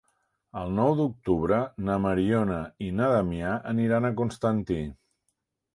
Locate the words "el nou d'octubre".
0.61-1.59